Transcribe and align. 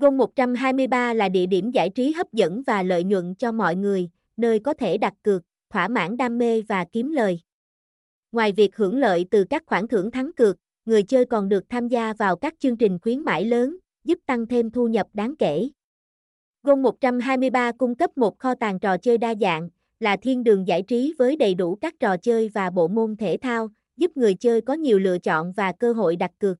Gôn 0.00 0.16
123 0.16 1.14
là 1.14 1.28
địa 1.28 1.46
điểm 1.46 1.70
giải 1.70 1.90
trí 1.90 2.12
hấp 2.12 2.32
dẫn 2.32 2.62
và 2.66 2.82
lợi 2.82 3.04
nhuận 3.04 3.34
cho 3.34 3.52
mọi 3.52 3.76
người, 3.76 4.10
nơi 4.36 4.58
có 4.58 4.74
thể 4.74 4.98
đặt 4.98 5.14
cược, 5.22 5.42
thỏa 5.70 5.88
mãn 5.88 6.16
đam 6.16 6.38
mê 6.38 6.62
và 6.62 6.84
kiếm 6.84 7.10
lời. 7.10 7.40
Ngoài 8.32 8.52
việc 8.52 8.76
hưởng 8.76 8.98
lợi 8.98 9.26
từ 9.30 9.44
các 9.44 9.62
khoản 9.66 9.88
thưởng 9.88 10.10
thắng 10.10 10.32
cược, 10.32 10.56
người 10.84 11.02
chơi 11.02 11.24
còn 11.24 11.48
được 11.48 11.64
tham 11.68 11.88
gia 11.88 12.12
vào 12.12 12.36
các 12.36 12.54
chương 12.58 12.76
trình 12.76 12.98
khuyến 12.98 13.20
mãi 13.20 13.44
lớn, 13.44 13.76
giúp 14.04 14.18
tăng 14.26 14.46
thêm 14.46 14.70
thu 14.70 14.88
nhập 14.88 15.06
đáng 15.14 15.36
kể. 15.36 15.68
Gôn 16.62 16.82
123 16.82 17.72
cung 17.72 17.94
cấp 17.94 18.18
một 18.18 18.38
kho 18.38 18.54
tàng 18.54 18.78
trò 18.78 18.96
chơi 18.96 19.18
đa 19.18 19.34
dạng, 19.40 19.68
là 20.00 20.16
thiên 20.16 20.44
đường 20.44 20.68
giải 20.68 20.82
trí 20.82 21.14
với 21.18 21.36
đầy 21.36 21.54
đủ 21.54 21.74
các 21.74 21.94
trò 22.00 22.16
chơi 22.16 22.48
và 22.54 22.70
bộ 22.70 22.88
môn 22.88 23.16
thể 23.16 23.36
thao, 23.40 23.68
giúp 23.96 24.16
người 24.16 24.34
chơi 24.34 24.60
có 24.60 24.74
nhiều 24.74 24.98
lựa 24.98 25.18
chọn 25.18 25.52
và 25.52 25.72
cơ 25.72 25.92
hội 25.92 26.16
đặt 26.16 26.30
cược. 26.38 26.58